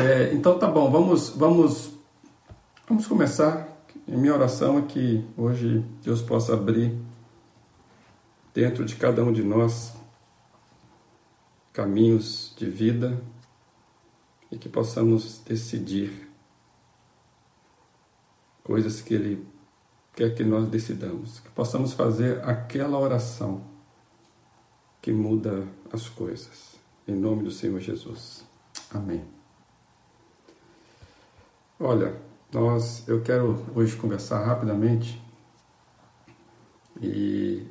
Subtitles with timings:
[0.00, 1.92] É, então tá bom, vamos, vamos,
[2.88, 3.68] vamos começar.
[4.08, 6.98] Minha oração é que hoje Deus possa abrir
[8.54, 9.92] dentro de cada um de nós
[11.70, 13.20] caminhos de vida
[14.50, 16.30] e que possamos decidir
[18.64, 19.46] coisas que Ele
[20.14, 23.62] quer que nós decidamos, que possamos fazer aquela oração
[25.02, 26.76] que muda as coisas.
[27.06, 28.44] Em nome do Senhor Jesus.
[28.90, 29.39] Amém.
[31.82, 32.14] Olha,
[32.52, 35.18] nós, eu quero hoje conversar rapidamente
[37.00, 37.66] e,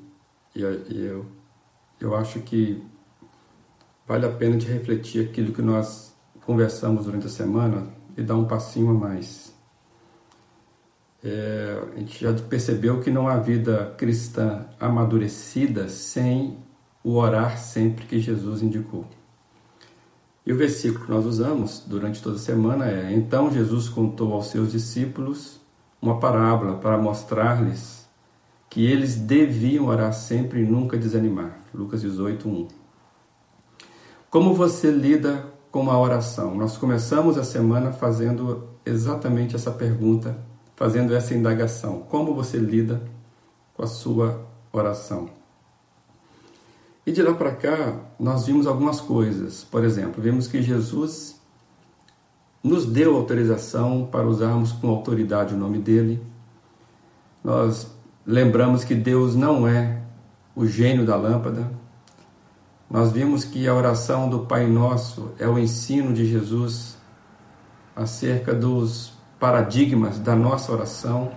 [0.56, 1.28] e, e eu,
[2.02, 2.84] eu acho que
[4.08, 6.12] vale a pena de refletir aquilo que nós
[6.44, 9.54] conversamos durante a semana e dar um passinho a mais.
[11.24, 16.58] É, a gente já percebeu que não há vida cristã amadurecida sem
[17.04, 19.06] o orar sempre que Jesus indicou.
[20.50, 24.48] E o versículo que nós usamos durante toda a semana é: Então Jesus contou aos
[24.48, 25.62] seus discípulos
[26.02, 28.10] uma parábola para mostrar-lhes
[28.68, 31.60] que eles deviam orar sempre e nunca desanimar.
[31.72, 32.68] Lucas 18, 1.
[34.32, 36.56] Como você lida com a oração?
[36.56, 40.36] Nós começamos a semana fazendo exatamente essa pergunta,
[40.76, 42.00] fazendo essa indagação.
[42.10, 43.04] Como você lida
[43.76, 45.39] com a sua oração?
[47.06, 49.64] E de lá para cá, nós vimos algumas coisas.
[49.64, 51.40] Por exemplo, vimos que Jesus
[52.64, 56.22] nos deu autorização para usarmos com autoridade o nome dele.
[57.44, 57.88] Nós
[58.26, 60.02] lembramos que Deus não é
[60.56, 61.72] o gênio da lâmpada.
[62.90, 66.98] Nós vimos que a oração do Pai Nosso é o ensino de Jesus
[67.96, 71.32] acerca dos paradigmas da nossa oração.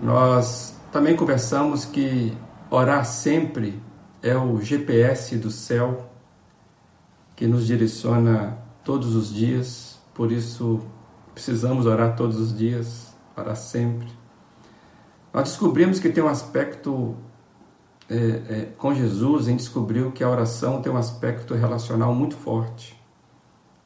[0.00, 2.36] Nós também conversamos que
[2.70, 3.82] orar sempre
[4.24, 6.08] é o GPS do céu
[7.36, 10.80] que nos direciona todos os dias, por isso
[11.34, 14.08] precisamos orar todos os dias, orar sempre.
[15.30, 17.14] Nós descobrimos que tem um aspecto
[18.08, 22.34] é, é, com Jesus, a gente descobriu que a oração tem um aspecto relacional muito
[22.34, 22.98] forte.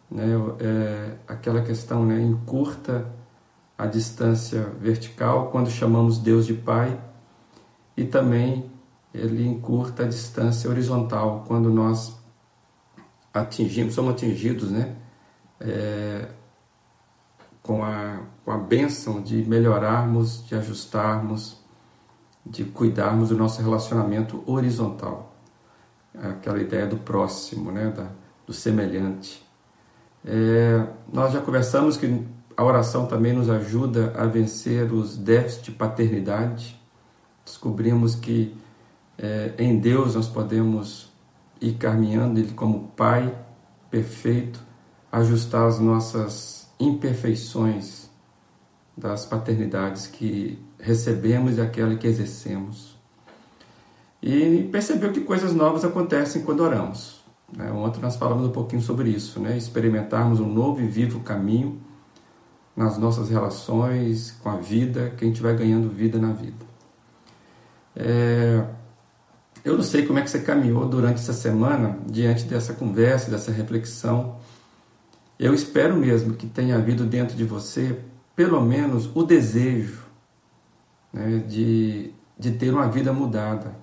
[0.09, 0.35] Né?
[0.61, 2.21] É, aquela questão, né?
[2.21, 3.11] encurta
[3.77, 6.97] a distância vertical quando chamamos Deus de Pai
[7.97, 8.78] e também
[9.13, 12.17] ele encurta a distância horizontal quando nós
[13.33, 14.97] atingimos, somos atingidos, né?
[15.61, 16.29] É,
[17.63, 21.59] com, a, com a bênção de melhorarmos, de ajustarmos,
[22.45, 25.35] de cuidarmos do nosso relacionamento horizontal.
[26.15, 27.91] Aquela ideia do próximo, né?
[27.91, 28.11] Da,
[28.47, 29.47] do semelhante.
[30.25, 32.27] É, nós já conversamos que
[32.57, 36.81] a oração também nos ajuda a vencer os déficits de paternidade.
[37.45, 38.57] Descobrimos que
[39.19, 41.13] é, em Deus nós podemos
[41.61, 43.37] ir caminhando Ele como Pai
[43.91, 44.63] perfeito,
[45.11, 48.09] ajustar as nossas imperfeições
[48.97, 52.97] das paternidades que recebemos e aquela que exercemos.
[54.23, 57.21] E percebeu que coisas novas acontecem quando oramos.
[57.57, 57.71] Né?
[57.73, 59.57] Ontem nós falamos um pouquinho sobre isso, né?
[59.57, 61.81] experimentarmos um novo e vivo caminho
[62.77, 66.67] nas nossas relações com a vida, que a gente vai ganhando vida na vida.
[67.97, 68.65] É,
[69.65, 73.51] eu não sei como é que você caminhou durante essa semana diante dessa conversa, dessa
[73.51, 74.39] reflexão.
[75.39, 77.99] Eu espero mesmo que tenha havido dentro de você
[78.35, 80.05] pelo menos o desejo
[81.13, 83.75] né, de, de ter uma vida mudada,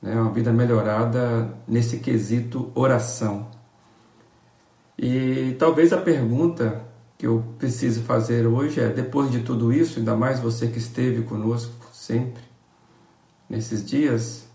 [0.00, 3.48] né, uma vida melhorada nesse quesito oração.
[4.98, 6.84] E talvez a pergunta
[7.16, 11.22] que eu preciso fazer hoje é: depois de tudo isso, ainda mais você que esteve
[11.22, 12.42] conosco sempre
[13.48, 14.47] nesses dias,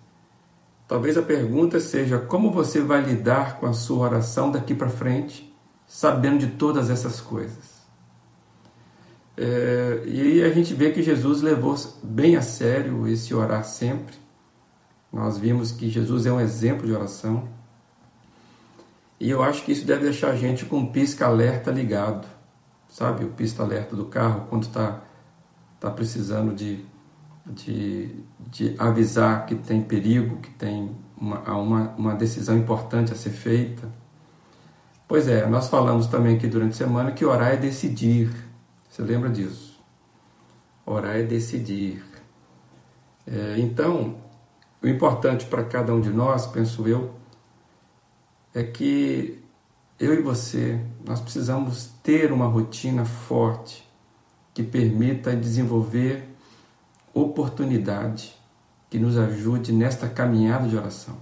[0.88, 5.54] Talvez a pergunta seja como você vai lidar com a sua oração daqui para frente,
[5.88, 7.74] sabendo de todas essas coisas.
[9.36, 14.16] É, e a gente vê que Jesus levou bem a sério esse orar sempre.
[15.12, 17.48] Nós vimos que Jesus é um exemplo de oração.
[19.20, 22.28] E eu acho que isso deve deixar a gente com um pisca-alerta ligado.
[22.90, 25.02] Sabe, o pisca-alerta do carro, quando está
[25.80, 26.86] tá precisando de
[27.46, 33.32] de, de avisar que tem perigo, que tem uma, uma, uma decisão importante a ser
[33.32, 33.90] feita.
[35.08, 38.32] Pois é, nós falamos também aqui durante a semana que orar é decidir.
[38.90, 39.80] Você lembra disso?
[40.86, 42.04] Orar é decidir.
[43.28, 44.18] É, então,
[44.82, 47.14] o importante para cada um de nós, penso eu,
[48.54, 49.44] é que
[50.00, 53.88] eu e você, nós precisamos ter uma rotina forte
[54.54, 56.33] que permita desenvolver
[57.14, 58.36] oportunidade
[58.90, 61.18] que nos ajude nesta caminhada de oração.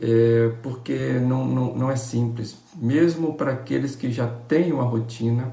[0.00, 2.56] é, porque não, não, não é simples.
[2.76, 5.52] Mesmo para aqueles que já têm uma rotina,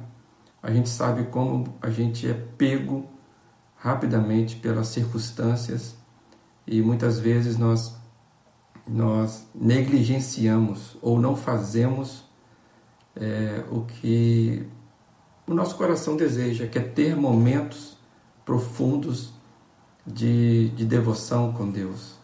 [0.61, 3.05] a gente sabe como a gente é pego
[3.75, 5.95] rapidamente pelas circunstâncias
[6.65, 7.95] e muitas vezes nós
[8.87, 12.23] nós negligenciamos ou não fazemos
[13.15, 14.67] é, o que
[15.47, 17.94] o nosso coração deseja, que é ter momentos
[18.45, 19.33] profundos
[20.05, 22.15] de, de devoção com Deus.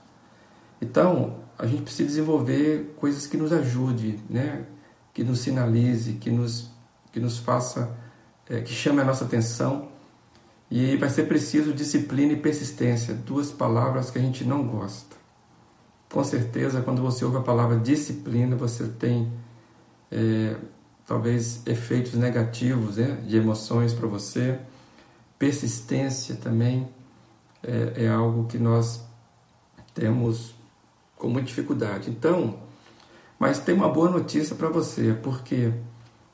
[0.79, 4.65] Então, a gente precisa desenvolver coisas que nos ajude, né?
[5.13, 6.69] que nos sinalize, que nos,
[7.11, 7.95] que nos faça,
[8.49, 9.89] é, que chame a nossa atenção.
[10.69, 15.17] E vai ser preciso disciplina e persistência, duas palavras que a gente não gosta.
[16.09, 19.31] Com certeza, quando você ouve a palavra disciplina, você tem
[20.09, 20.55] é,
[21.05, 24.59] talvez efeitos negativos né, de emoções para você.
[25.41, 26.87] Persistência também
[27.63, 29.03] é, é algo que nós
[29.91, 30.53] temos
[31.17, 32.11] com muita dificuldade.
[32.11, 32.59] Então,
[33.39, 35.73] mas tem uma boa notícia para você, porque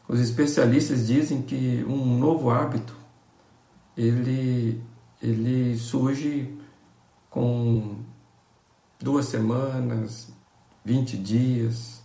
[0.09, 2.93] os especialistas dizem que um novo hábito
[3.95, 4.83] ele,
[5.21, 6.53] ele surge
[7.29, 7.99] com
[8.99, 10.27] duas semanas,
[10.83, 12.01] 20 dias.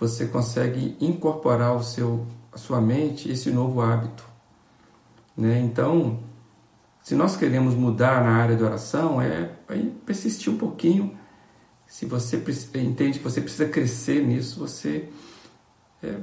[0.00, 4.27] Você consegue incorporar o seu, a sua mente esse novo hábito.
[5.38, 5.60] Né?
[5.60, 6.18] Então,
[7.00, 11.16] se nós queremos mudar na área de oração, é, é persistir um pouquinho
[11.86, 12.36] se você
[12.74, 15.08] entende que você precisa crescer nisso, você
[16.02, 16.16] é,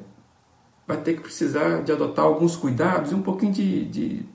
[0.85, 4.25] vai ter que precisar de adotar alguns cuidados e um pouquinho de, de,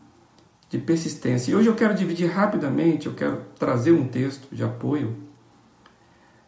[0.68, 1.52] de persistência.
[1.52, 5.16] E hoje eu quero dividir rapidamente, eu quero trazer um texto de apoio,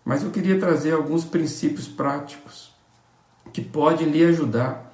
[0.05, 2.75] mas eu queria trazer alguns princípios práticos
[3.53, 4.92] que podem lhe ajudar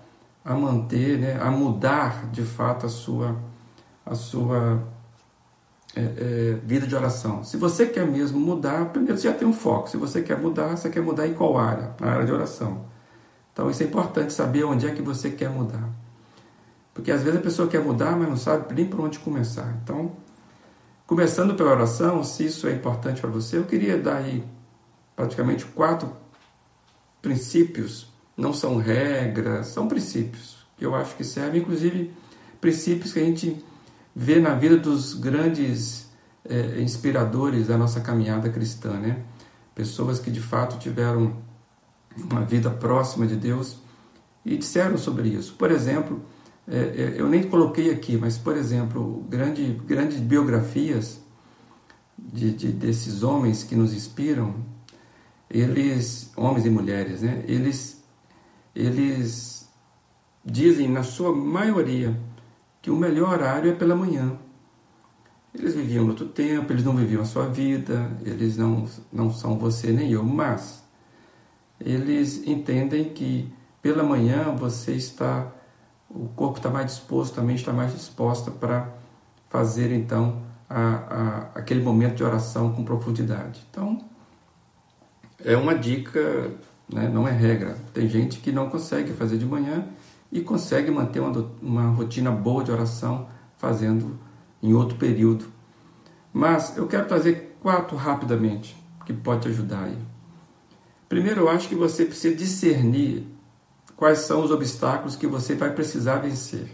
[0.49, 3.37] a manter, né, a mudar de fato a sua,
[4.05, 4.83] a sua
[5.95, 7.45] é, é, vida de oração.
[7.45, 9.91] Se você quer mesmo mudar, primeiro você já tem um foco.
[9.91, 11.95] Se você quer mudar, você quer mudar em qual área?
[12.01, 12.87] Na área de oração.
[13.53, 15.87] Então isso é importante saber onde é que você quer mudar.
[16.95, 19.77] Porque às vezes a pessoa quer mudar, mas não sabe nem por onde começar.
[19.85, 20.13] Então,
[21.07, 24.43] começando pela oração, se isso é importante para você, eu queria dar aí
[25.15, 26.11] praticamente quatro
[27.21, 28.08] princípios.
[28.39, 32.13] Não são regras, são princípios que eu acho que servem, inclusive
[32.61, 33.65] princípios que a gente
[34.15, 36.09] vê na vida dos grandes
[36.49, 39.25] é, inspiradores da nossa caminhada cristã, né?
[39.75, 41.37] Pessoas que de fato tiveram
[42.17, 43.77] uma vida próxima de Deus
[44.45, 45.55] e disseram sobre isso.
[45.55, 46.23] Por exemplo,
[46.67, 51.21] é, eu nem coloquei aqui, mas por exemplo, grande, grandes biografias
[52.17, 54.55] de, de, desses homens que nos inspiram,
[55.49, 57.45] eles, homens e mulheres, né?
[57.47, 57.98] Eles,
[58.79, 59.69] eles
[60.45, 62.19] dizem na sua maioria
[62.81, 64.39] que o melhor horário é pela manhã.
[65.53, 69.91] Eles viviam outro tempo, eles não viviam a sua vida, eles não, não são você
[69.91, 70.85] nem eu, mas
[71.81, 73.53] eles entendem que
[73.83, 75.51] pela manhã você está,
[76.09, 78.95] o corpo está mais disposto, a mente está mais disposta para
[79.49, 83.67] fazer então a, a, aquele momento de oração com profundidade.
[83.71, 84.05] Então,
[85.45, 86.53] é uma dica,
[86.93, 87.09] né?
[87.09, 87.77] não é regra.
[87.93, 89.87] Tem gente que não consegue fazer de manhã
[90.31, 94.19] e consegue manter uma, uma rotina boa de oração fazendo
[94.63, 95.47] em outro período.
[96.33, 99.99] Mas eu quero trazer quatro rapidamente que pode te ajudar aí.
[101.09, 103.27] Primeiro, eu acho que você precisa discernir
[103.97, 106.69] quais são os obstáculos que você vai precisar vencer.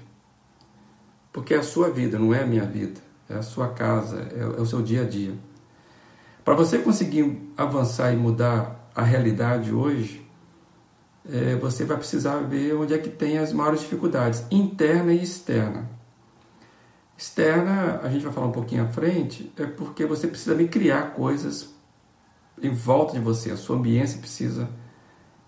[1.33, 3.01] Porque é a sua vida, não é a minha vida.
[3.29, 5.35] É a sua casa, é, é o seu dia a dia.
[6.45, 10.25] Para você conseguir avançar e mudar a realidade hoje,
[11.29, 15.89] é, você vai precisar ver onde é que tem as maiores dificuldades, interna e externa.
[17.17, 21.75] Externa, a gente vai falar um pouquinho à frente, é porque você precisa criar coisas
[22.61, 24.69] em volta de você, a sua ambiência precisa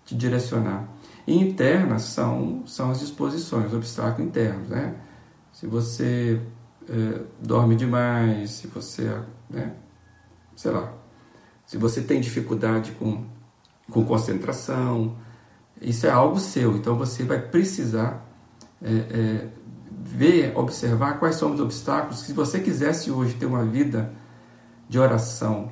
[0.05, 0.87] te direcionar.
[1.25, 4.95] E internas são, são as disposições, os obstáculos internos, né?
[5.51, 6.41] Se você
[6.89, 9.03] é, dorme demais, se você,
[9.49, 9.73] né,
[10.55, 10.93] sei lá,
[11.65, 13.25] se você tem dificuldade com,
[13.91, 15.15] com concentração,
[15.81, 18.25] isso é algo seu, então você vai precisar
[18.81, 19.47] é, é,
[19.89, 22.21] ver, observar quais são os obstáculos.
[22.21, 24.11] Se você quisesse hoje ter uma vida
[24.89, 25.71] de oração,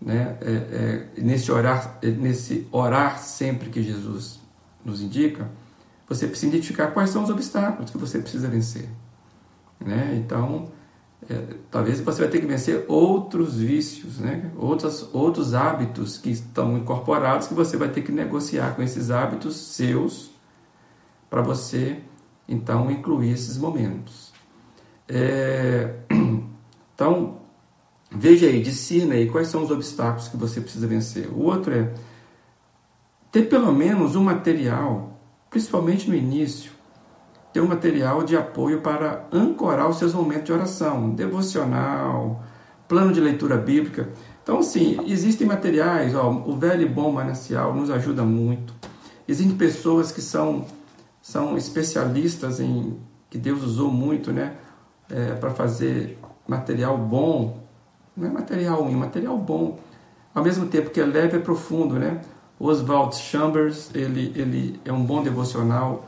[0.00, 4.40] né, é, é nesse, orar, é, nesse orar sempre que Jesus
[4.84, 5.50] nos indica,
[6.08, 8.88] você precisa identificar quais são os obstáculos que você precisa vencer.
[9.80, 10.14] Né?
[10.16, 10.70] Então,
[11.28, 14.50] é, talvez você vai ter que vencer outros vícios, né?
[14.56, 19.56] outros, outros hábitos que estão incorporados que você vai ter que negociar com esses hábitos
[19.56, 20.30] seus
[21.28, 22.00] para você
[22.48, 24.32] então incluir esses momentos.
[25.08, 25.96] É,
[26.94, 27.40] então,
[28.10, 31.28] veja aí, discina aí quais são os obstáculos que você precisa vencer.
[31.28, 31.92] O outro é
[33.32, 35.18] ter pelo menos um material,
[35.50, 36.70] principalmente no início,
[37.56, 42.44] ter um material de apoio para ancorar os seus momentos de oração, devocional,
[42.86, 44.10] plano de leitura bíblica.
[44.42, 48.74] Então, sim, existem materiais, ó, o velho e bom manancial nos ajuda muito.
[49.26, 50.66] Existem pessoas que são,
[51.22, 52.98] são especialistas em
[53.30, 54.52] que Deus usou muito, né,
[55.08, 57.64] é, para fazer material bom.
[58.14, 59.78] Não é material ruim, material bom.
[60.34, 62.20] Ao mesmo tempo que é leve e profundo, né?
[62.60, 66.04] Oswald Chambers, ele, ele é um bom devocional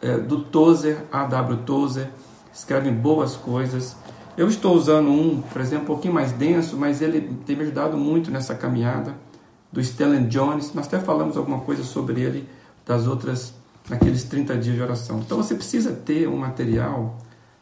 [0.00, 1.58] é, do Tozer, A.W.
[1.58, 2.10] Tozer,
[2.52, 3.96] escreve boas coisas.
[4.36, 7.96] Eu estou usando um, por exemplo, um pouquinho mais denso, mas ele tem me ajudado
[7.96, 9.14] muito nessa caminhada,
[9.72, 10.72] do Stellan Jones.
[10.74, 12.48] Nós até falamos alguma coisa sobre ele
[12.86, 13.54] das outras,
[13.88, 15.20] naqueles 30 dias de oração.
[15.20, 17.18] Então você precisa ter um material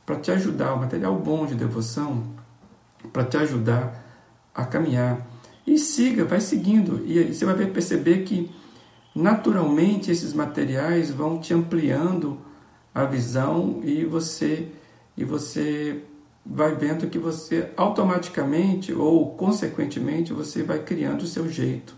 [0.06, 2.22] para te ajudar, um material bom de devoção,
[3.12, 4.04] para te ajudar
[4.54, 5.18] a caminhar.
[5.66, 8.50] E siga, vai seguindo, e você vai perceber que
[9.18, 12.38] naturalmente esses materiais vão te ampliando
[12.94, 14.68] a visão e você
[15.16, 16.04] e você
[16.46, 21.96] vai vendo que você automaticamente ou consequentemente você vai criando o seu jeito.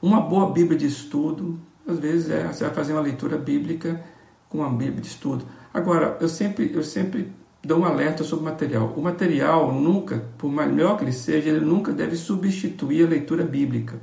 [0.00, 4.02] Uma boa Bíblia de estudo, às vezes é, você vai fazer uma leitura bíblica
[4.48, 5.44] com uma Bíblia de estudo.
[5.74, 7.30] Agora, eu sempre eu sempre
[7.62, 8.94] dou um alerta sobre o material.
[8.96, 14.00] O material nunca, por melhor que ele seja, ele nunca deve substituir a leitura bíblica.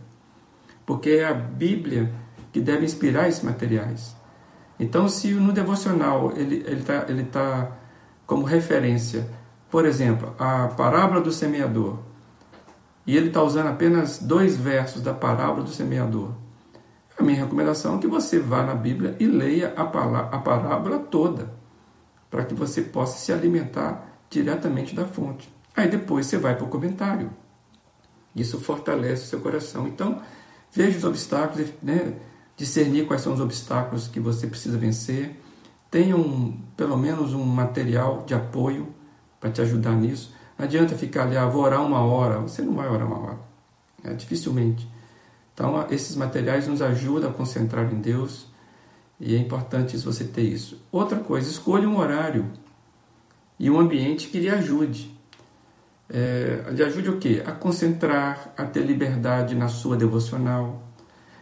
[0.85, 2.23] Porque a Bíblia
[2.55, 4.15] que deve inspirar esses materiais.
[4.79, 7.71] Então, se no devocional ele está ele tá, ele tá
[8.25, 9.29] como referência,
[9.69, 11.97] por exemplo, a parábola do semeador,
[13.05, 16.31] e ele está usando apenas dois versos da parábola do semeador,
[17.19, 21.53] a minha recomendação é que você vá na Bíblia e leia a, a parábola toda,
[22.31, 25.53] para que você possa se alimentar diretamente da fonte.
[25.75, 27.29] Aí depois você vai para o comentário.
[28.33, 29.85] Isso fortalece o seu coração.
[29.85, 30.21] Então,
[30.71, 32.13] veja os obstáculos, né?
[32.55, 35.39] Discernir quais são os obstáculos que você precisa vencer.
[35.91, 38.93] Tenha um, pelo menos um material de apoio
[39.39, 40.33] para te ajudar nisso.
[40.57, 42.39] Não adianta ficar ali, ah, vou orar uma hora.
[42.39, 43.39] Você não vai orar uma hora.
[44.03, 44.87] É, dificilmente.
[45.53, 48.47] Então, esses materiais nos ajudam a concentrar em Deus
[49.19, 50.81] e é importante você ter isso.
[50.91, 52.51] Outra coisa, escolha um horário
[53.57, 55.15] e um ambiente que lhe ajude.
[56.09, 57.41] É, lhe ajude o quê?
[57.45, 60.84] A concentrar, a ter liberdade na sua devocional,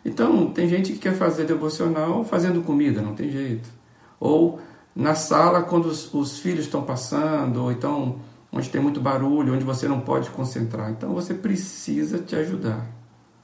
[0.06, 3.70] então, tem gente que quer fazer devocional fazendo comida, não tem jeito.
[4.20, 4.60] Ou
[4.96, 8.20] na sala quando os, os filhos estão passando, ou então
[8.52, 10.92] onde tem muito barulho, onde você não pode concentrar.
[10.92, 12.86] Então, você precisa te ajudar.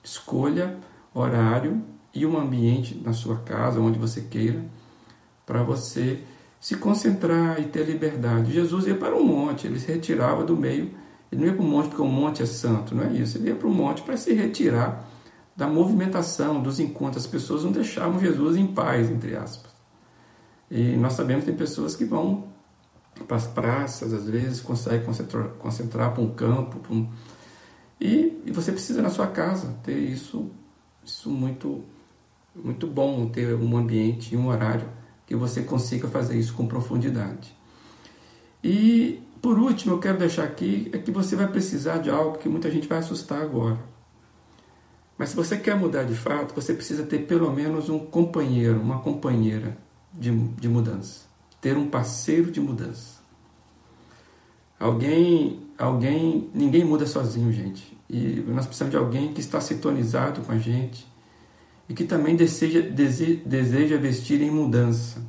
[0.04, 0.78] Escolha
[1.14, 1.82] horário
[2.14, 4.64] e um ambiente na sua casa, onde você queira,
[5.46, 6.20] para você
[6.60, 8.54] se concentrar e ter liberdade.
[8.54, 10.92] Jesus ia para um monte, ele se retirava do meio.
[11.32, 13.38] Ele não ia para o monte porque o monte é santo, não é isso.
[13.38, 15.09] Ele ia para o monte para se retirar
[15.60, 17.26] da movimentação, dos encontros.
[17.26, 19.70] As pessoas não deixavam Jesus em paz, entre aspas.
[20.72, 22.48] E nós sabemos que tem pessoas que vão
[23.28, 26.80] para as praças, às vezes conseguem concentrar, concentrar para um campo.
[26.80, 27.10] Para um...
[28.00, 30.50] E, e, você precisa na sua casa ter isso,
[31.04, 31.84] isso muito,
[32.56, 34.88] muito bom, ter um ambiente e um horário
[35.28, 37.54] que você consiga fazer isso com profundidade.
[38.64, 42.48] E por último, eu quero deixar aqui é que você vai precisar de algo que
[42.48, 43.99] muita gente vai assustar agora.
[45.20, 49.00] Mas se você quer mudar de fato, você precisa ter pelo menos um companheiro, uma
[49.02, 49.78] companheira
[50.14, 51.26] de, de mudança.
[51.60, 53.20] Ter um parceiro de mudança.
[54.80, 57.98] Alguém, alguém, ninguém muda sozinho, gente.
[58.10, 61.06] E nós precisamos de alguém que está sintonizado com a gente
[61.90, 65.22] e que também deseja, deseja, vestir em mudança.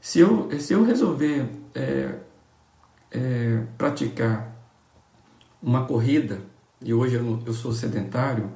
[0.00, 2.14] Se eu, se eu resolver é,
[3.10, 4.56] é, praticar
[5.62, 6.40] uma corrida,
[6.80, 8.50] e hoje eu, eu sou sedentário,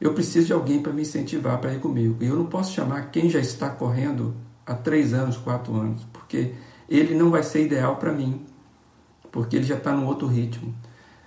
[0.00, 2.16] eu preciso de alguém para me incentivar para ir comigo.
[2.20, 4.34] E eu não posso chamar quem já está correndo
[4.66, 6.52] há três anos, quatro anos, porque
[6.88, 8.44] ele não vai ser ideal para mim,
[9.30, 10.74] porque ele já está num outro ritmo.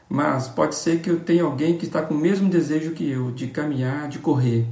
[0.09, 3.31] Mas pode ser que eu tenha alguém que está com o mesmo desejo que eu,
[3.31, 4.67] de caminhar, de correr.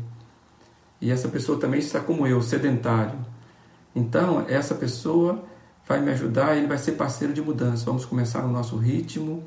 [1.01, 3.19] E essa pessoa também está como eu, sedentário.
[3.93, 5.43] Então, essa pessoa
[5.87, 7.85] vai me ajudar, ele vai ser parceiro de mudança.
[7.85, 9.43] Vamos começar no nosso ritmo,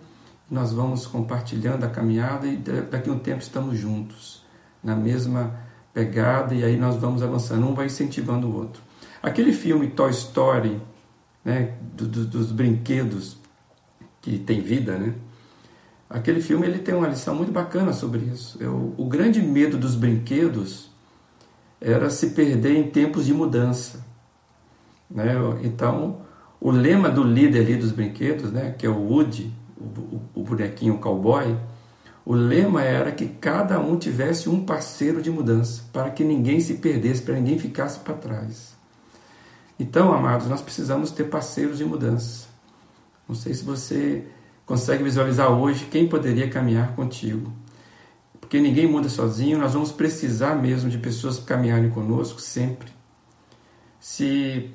[0.50, 4.44] nós vamos compartilhando a caminhada e daqui a um tempo estamos juntos,
[4.82, 5.60] na mesma
[5.92, 8.82] pegada, e aí nós vamos avançando, um vai incentivando o outro.
[9.22, 10.80] Aquele filme Toy Story,
[11.44, 13.38] né, do, do, dos brinquedos
[14.20, 15.14] que tem vida, né?
[16.08, 18.56] Aquele filme ele tem uma lição muito bacana sobre isso.
[18.62, 20.90] Eu, o grande medo dos brinquedos
[21.80, 24.04] era se perder em tempos de mudança.
[25.10, 25.34] Né?
[25.62, 26.22] Então,
[26.58, 30.98] o lema do líder ali dos brinquedos, né, que é o Woody, o, o bonequinho
[30.98, 31.56] cowboy,
[32.24, 36.74] O lema era que cada um tivesse um parceiro de mudança, para que ninguém se
[36.74, 38.76] perdesse, para ninguém ficasse para trás.
[39.80, 42.46] Então, amados, nós precisamos ter parceiros de mudança.
[43.26, 44.26] Não sei se você
[44.66, 47.50] consegue visualizar hoje quem poderia caminhar contigo.
[48.38, 52.90] Porque ninguém muda sozinho, nós vamos precisar mesmo de pessoas caminharem conosco sempre.
[53.98, 54.70] Se,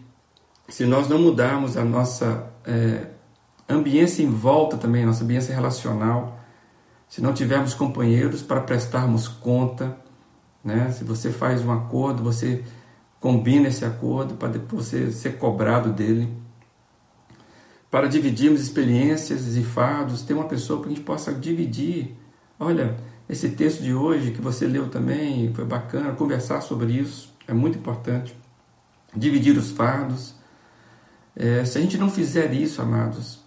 [0.67, 3.12] se nós não mudarmos a nossa é,
[3.67, 6.39] ambiência em volta também, nossa ambiência relacional,
[7.08, 9.98] se não tivermos companheiros para prestarmos conta,
[10.63, 10.91] né?
[10.91, 12.63] se você faz um acordo, você
[13.20, 16.36] combina esse acordo para depois ser cobrado dele,
[17.89, 22.17] para dividirmos experiências e fardos, ter uma pessoa para que a gente possa dividir.
[22.60, 22.98] Olha,
[23.29, 27.77] esse texto de hoje que você leu também foi bacana, conversar sobre isso é muito
[27.77, 28.36] importante.
[29.15, 30.34] Dividir os fardos.
[31.36, 33.42] É, se a gente não fizer isso, amados,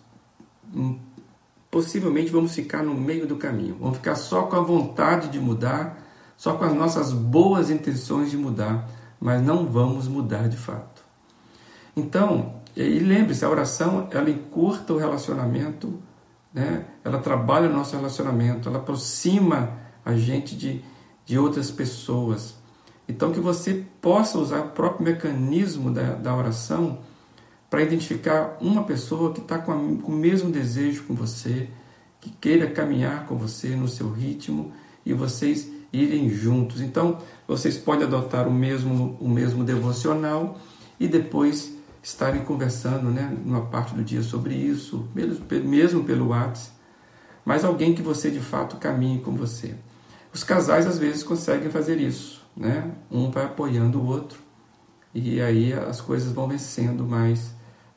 [1.70, 6.02] possivelmente vamos ficar no meio do caminho, vamos ficar só com a vontade de mudar,
[6.36, 8.88] só com as nossas boas intenções de mudar,
[9.20, 11.04] mas não vamos mudar de fato.
[11.96, 15.98] Então, e lembre-se, a oração ela encurta o relacionamento,
[16.52, 16.84] né?
[17.02, 20.84] ela trabalha o nosso relacionamento, ela aproxima a gente de,
[21.24, 22.54] de outras pessoas.
[23.08, 26.98] Então, que você possa usar o próprio mecanismo da, da oração
[27.68, 31.68] para identificar uma pessoa que está com, com o mesmo desejo com você,
[32.20, 34.72] que queira caminhar com você no seu ritmo
[35.04, 36.80] e vocês irem juntos.
[36.80, 40.58] Então, vocês podem adotar o mesmo, o mesmo devocional
[40.98, 46.76] e depois estarem conversando, né, numa parte do dia sobre isso, mesmo, mesmo pelo WhatsApp,
[47.44, 49.74] mas alguém que você de fato caminhe com você.
[50.32, 52.92] Os casais às vezes conseguem fazer isso, né?
[53.10, 54.38] Um vai apoiando o outro
[55.14, 57.55] e aí as coisas vão vencendo mais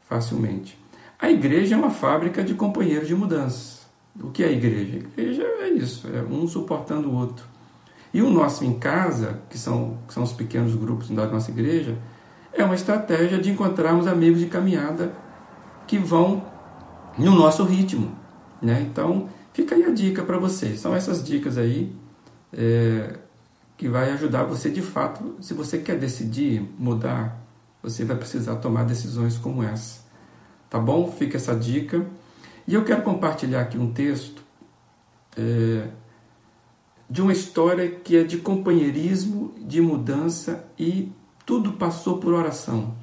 [0.10, 0.78] facilmente.
[1.20, 3.80] A igreja é uma fábrica de companheiros de mudança.
[4.20, 4.98] O que é a igreja?
[5.18, 7.46] A igreja é isso, é um suportando o outro.
[8.12, 11.96] E o nosso em casa, que são, que são os pequenos grupos da nossa igreja,
[12.52, 15.14] é uma estratégia de encontrarmos amigos de caminhada
[15.86, 16.44] que vão
[17.18, 18.12] no nosso ritmo.
[18.60, 18.82] Né?
[18.82, 20.80] Então, fica aí a dica para vocês.
[20.80, 21.96] São essas dicas aí
[22.52, 23.20] é,
[23.78, 25.36] que vai ajudar você de fato.
[25.40, 27.40] Se você quer decidir mudar,
[27.82, 30.09] você vai precisar tomar decisões como essa.
[30.70, 31.12] Tá bom?
[31.12, 32.06] Fica essa dica.
[32.68, 34.44] E eu quero compartilhar aqui um texto
[35.36, 35.88] é,
[37.10, 41.12] de uma história que é de companheirismo, de mudança e
[41.46, 42.94] tudo passou por oração.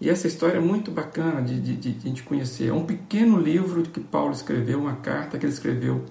[0.00, 2.68] E essa história é muito bacana de, de, de, de a gente conhecer.
[2.68, 6.04] É um pequeno livro que Paulo escreveu, uma carta que ele escreveu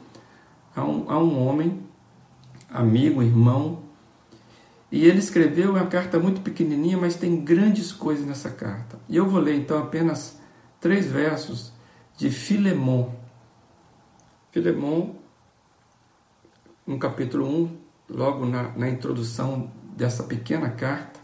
[0.76, 1.80] a um, a um homem,
[2.70, 3.87] amigo, irmão,
[4.92, 8.98] e ele escreveu uma carta muito pequenininha, mas tem grandes coisas nessa carta.
[9.10, 10.40] E eu vou ler então apenas
[10.80, 11.74] três versos
[12.16, 13.12] de Filemon.
[14.52, 15.16] Filemon,
[16.86, 17.78] no capítulo 1,
[18.10, 21.20] logo na, na introdução dessa pequena carta,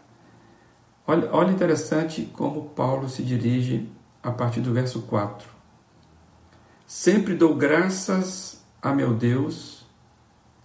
[1.07, 3.89] olha, olha interessante como Paulo se dirige
[4.21, 5.47] a partir do verso 4.
[6.85, 9.82] Sempre dou graças a meu Deus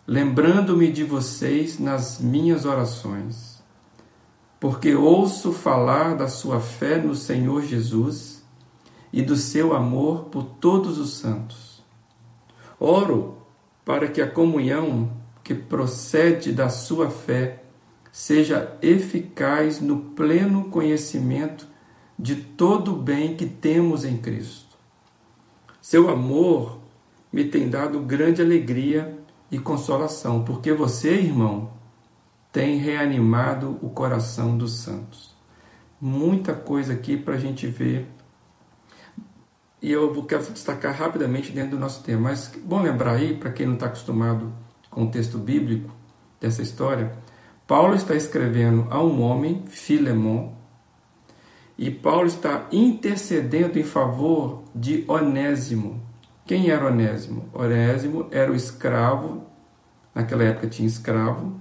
[0.08, 3.62] lembrando-me de vocês nas minhas orações,
[4.58, 8.42] porque ouço falar da sua fé no Senhor Jesus
[9.12, 11.84] e do seu amor por todos os santos.
[12.80, 13.36] Oro
[13.84, 15.12] para que a comunhão
[15.44, 17.64] que procede da sua fé
[18.10, 21.68] seja eficaz no pleno conhecimento
[22.18, 24.74] de todo o bem que temos em Cristo.
[25.82, 26.78] Seu amor
[27.30, 29.17] me tem dado grande alegria
[29.50, 31.70] e consolação, porque você, irmão,
[32.52, 35.36] tem reanimado o coração dos santos.
[36.00, 38.06] Muita coisa aqui para a gente ver.
[39.80, 42.30] E eu quero destacar rapidamente dentro do nosso tema.
[42.30, 44.52] Mas bom lembrar aí, para quem não está acostumado
[44.90, 45.94] com o texto bíblico
[46.40, 47.12] dessa história,
[47.66, 50.52] Paulo está escrevendo a um homem, Filemon,
[51.76, 56.02] e Paulo está intercedendo em favor de Onésimo,
[56.48, 57.44] quem era Onésimo?
[57.52, 59.44] Onésimo era o escravo,
[60.14, 61.60] naquela época tinha escravo,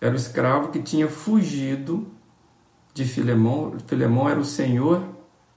[0.00, 2.08] era o escravo que tinha fugido
[2.94, 3.74] de Filemão.
[3.86, 5.02] Filemão era o senhor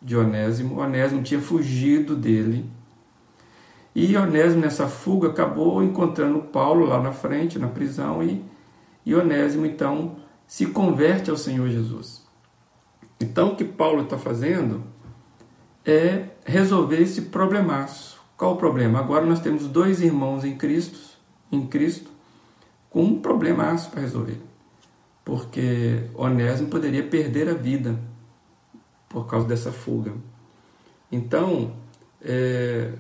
[0.02, 2.70] de Onésimo, Onésimo tinha fugido dele.
[3.96, 8.44] E Onésimo, nessa fuga, acabou encontrando Paulo lá na frente, na prisão, e,
[9.06, 12.28] e Onésimo, então, se converte ao Senhor Jesus.
[13.18, 14.84] Então, o que Paulo está fazendo
[15.86, 18.11] é resolver esse problemaço.
[18.41, 18.97] Qual o problema?
[18.97, 20.99] Agora nós temos dois irmãos em Cristo,
[21.51, 22.10] em Cristo,
[22.89, 24.41] com um problemaço para resolver.
[25.23, 27.99] Porque Onésimo poderia perder a vida
[29.08, 30.13] por causa dessa fuga.
[31.12, 31.75] Então,
[32.19, 32.93] é,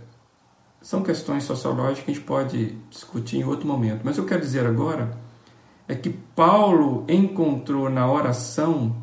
[0.79, 4.01] são questões sociológicas que a gente pode discutir em outro momento.
[4.03, 5.17] Mas eu quero dizer agora
[5.87, 8.95] é que Paulo encontrou na oração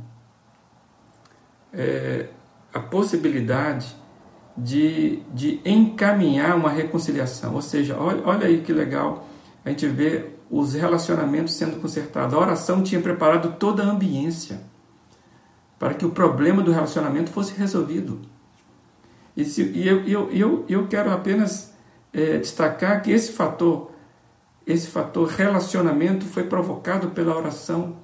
[1.72, 2.28] é,
[2.72, 3.92] a possibilidade
[4.58, 7.54] de, de encaminhar uma reconciliação.
[7.54, 9.24] Ou seja, olha, olha aí que legal
[9.64, 12.34] a gente vê os relacionamentos sendo consertados.
[12.34, 14.60] A oração tinha preparado toda a ambiência
[15.78, 18.20] para que o problema do relacionamento fosse resolvido.
[19.36, 21.72] E, se, e eu, eu, eu, eu quero apenas
[22.12, 23.92] é, destacar que esse fator,
[24.66, 27.96] esse fator relacionamento foi provocado pela oração.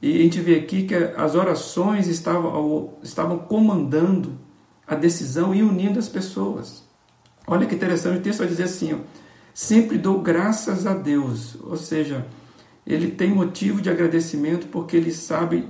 [0.00, 4.38] E a gente vê aqui que as orações estavam, estavam comandando
[4.90, 6.82] a decisão e unindo as pessoas.
[7.46, 8.98] Olha que interessante, o texto vai dizer assim: ó,
[9.54, 12.26] sempre dou graças a Deus, ou seja,
[12.84, 15.68] ele tem motivo de agradecimento porque ele sabe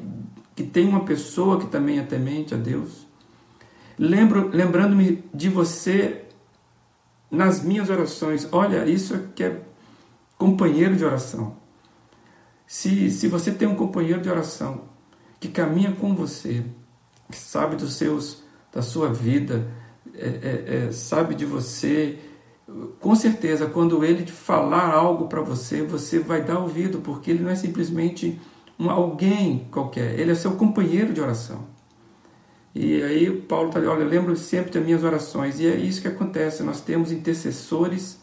[0.56, 3.06] que tem uma pessoa que também é temente a Deus.
[3.98, 6.24] Lembro, lembrando-me de você
[7.30, 8.48] nas minhas orações.
[8.50, 9.61] Olha, isso que é
[10.38, 11.56] companheiro de oração.
[12.66, 14.85] Se, se você tem um companheiro de oração
[15.38, 16.64] que caminha com você,
[17.30, 19.68] que sabe dos seus, da sua vida,
[20.14, 22.18] é, é, é, sabe de você,
[23.00, 27.50] com certeza, quando ele falar algo para você, você vai dar ouvido, porque ele não
[27.50, 28.40] é simplesmente
[28.78, 31.68] um alguém qualquer, ele é seu companheiro de oração.
[32.74, 35.59] E aí Paulo está ali, olha, lembro sempre das minhas orações.
[35.59, 38.20] E é isso que acontece, nós temos intercessores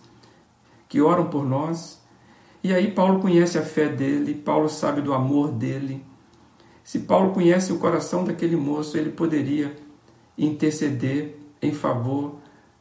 [0.87, 2.01] que oram por nós.
[2.63, 6.03] E aí Paulo conhece a fé dele, Paulo sabe do amor dele.
[6.83, 9.75] Se Paulo conhece o coração daquele moço, ele poderia
[10.37, 12.35] interceder em favor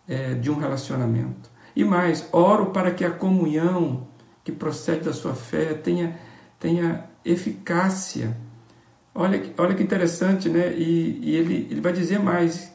[0.07, 1.51] é, de um relacionamento.
[1.75, 4.07] E mais, oro para que a comunhão
[4.45, 6.19] que procede da sua fé tenha,
[6.59, 8.37] tenha eficácia
[9.19, 10.75] Olha, olha que interessante, né?
[10.75, 12.71] E, e ele, ele vai dizer mais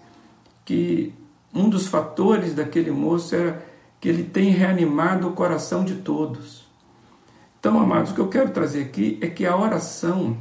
[0.65, 1.13] que
[1.53, 3.63] um dos fatores daquele moço era
[3.99, 6.67] que ele tem reanimado o coração de todos.
[7.59, 10.35] Então, amados, o que eu quero trazer aqui é que a oração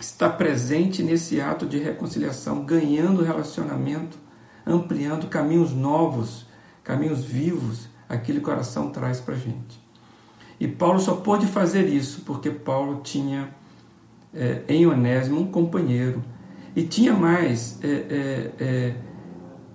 [0.00, 4.18] está presente nesse ato de reconciliação, ganhando relacionamento,
[4.66, 6.46] ampliando caminhos novos,
[6.82, 9.80] caminhos vivos, aquele que traz para a gente.
[10.58, 13.54] E Paulo só pôde fazer isso porque Paulo tinha
[14.34, 16.22] é, em Onésimo um companheiro.
[16.74, 18.94] E tinha mais, é, é, é,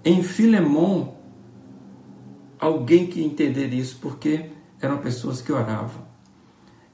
[0.05, 1.15] em Filemon,
[2.59, 6.05] alguém que entender isso, porque eram pessoas que oravam.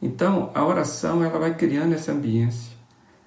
[0.01, 2.76] Então, a oração ela vai criando essa ambiência,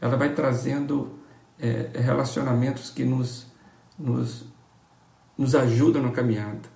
[0.00, 1.18] ela vai trazendo
[1.58, 3.46] é, relacionamentos que nos,
[3.98, 4.44] nos,
[5.36, 6.68] nos ajudam na caminhada.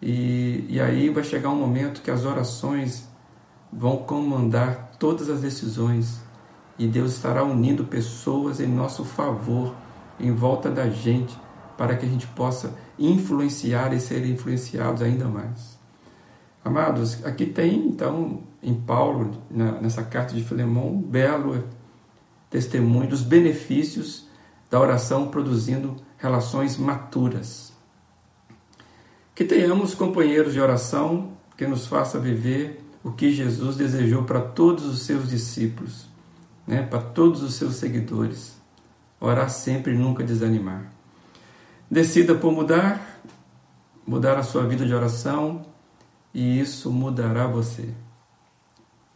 [0.00, 3.08] E, e aí vai chegar um momento que as orações
[3.72, 6.20] vão comandar todas as decisões
[6.78, 9.74] e Deus estará unindo pessoas em nosso favor,
[10.20, 11.36] em volta da gente,
[11.76, 15.78] para que a gente possa influenciar e ser influenciados ainda mais.
[16.64, 21.64] Amados, aqui tem então em Paulo, nessa carta de Filemão, um belo
[22.50, 24.26] testemunho dos benefícios
[24.70, 27.72] da oração produzindo relações maturas.
[29.34, 34.84] Que tenhamos companheiros de oração que nos faça viver o que Jesus desejou para todos
[34.84, 36.06] os seus discípulos
[36.66, 38.56] né, para todos os seus seguidores.
[39.20, 40.92] Orar sempre e nunca desanimar.
[41.90, 43.20] Decida por mudar,
[44.06, 45.64] mudar a sua vida de oração
[46.34, 47.94] e isso mudará você.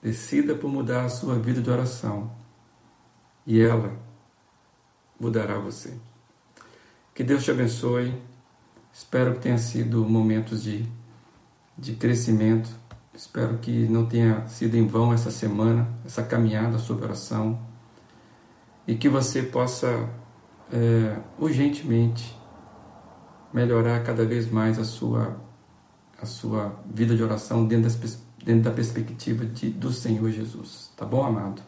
[0.03, 2.31] Decida por mudar a sua vida de oração
[3.47, 3.93] e ela
[5.19, 5.95] mudará você.
[7.15, 8.15] Que Deus te abençoe.
[8.93, 10.87] Espero que tenha sido momentos de,
[11.77, 12.81] de crescimento
[13.21, 17.61] Espero que não tenha sido em vão essa semana, essa caminhada sobre oração
[18.87, 20.09] e que você possa
[20.73, 22.35] é, urgentemente
[23.53, 25.37] melhorar cada vez mais a sua,
[26.19, 30.91] a sua vida de oração dentro, das, dentro da perspectiva de, do Senhor Jesus.
[30.97, 31.61] Tá bom, amado?